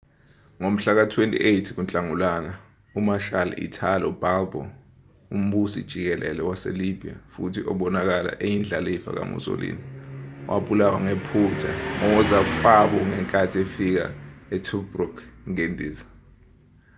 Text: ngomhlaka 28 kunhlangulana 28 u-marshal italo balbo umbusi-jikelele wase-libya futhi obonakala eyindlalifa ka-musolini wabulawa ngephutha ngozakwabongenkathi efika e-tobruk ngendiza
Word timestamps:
ngomhlaka 0.59 1.03
28 1.13 1.73
kunhlangulana 1.75 2.51
28 2.95 2.97
u-marshal 2.99 3.49
italo 3.67 4.09
balbo 4.21 4.61
umbusi-jikelele 5.35 6.41
wase-libya 6.49 7.15
futhi 7.33 7.61
obonakala 7.71 8.31
eyindlalifa 8.45 9.09
ka-musolini 9.17 9.83
wabulawa 10.49 10.97
ngephutha 11.05 11.71
ngozakwabongenkathi 12.03 13.57
efika 13.65 14.05
e-tobruk 14.55 15.15
ngendiza 15.49 16.05